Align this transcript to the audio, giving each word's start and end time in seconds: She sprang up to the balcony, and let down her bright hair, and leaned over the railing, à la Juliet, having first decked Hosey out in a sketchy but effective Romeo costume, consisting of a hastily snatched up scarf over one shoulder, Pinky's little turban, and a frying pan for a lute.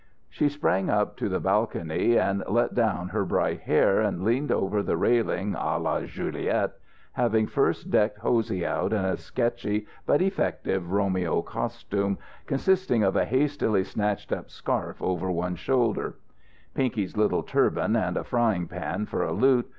She 0.31 0.49
sprang 0.49 0.89
up 0.89 1.15
to 1.17 1.29
the 1.29 1.39
balcony, 1.39 2.17
and 2.17 2.43
let 2.49 2.73
down 2.73 3.09
her 3.09 3.23
bright 3.23 3.59
hair, 3.59 4.01
and 4.01 4.23
leaned 4.23 4.51
over 4.51 4.81
the 4.81 4.97
railing, 4.97 5.53
à 5.53 5.79
la 5.79 6.01
Juliet, 6.07 6.71
having 7.11 7.45
first 7.45 7.91
decked 7.91 8.17
Hosey 8.17 8.65
out 8.65 8.93
in 8.93 9.05
a 9.05 9.15
sketchy 9.15 9.85
but 10.07 10.19
effective 10.19 10.91
Romeo 10.91 11.43
costume, 11.43 12.17
consisting 12.47 13.03
of 13.03 13.15
a 13.15 13.25
hastily 13.25 13.83
snatched 13.83 14.31
up 14.33 14.49
scarf 14.49 14.99
over 15.03 15.29
one 15.29 15.53
shoulder, 15.55 16.15
Pinky's 16.73 17.15
little 17.15 17.43
turban, 17.43 17.95
and 17.95 18.17
a 18.17 18.23
frying 18.23 18.67
pan 18.67 19.05
for 19.05 19.21
a 19.21 19.31
lute. 19.33 19.69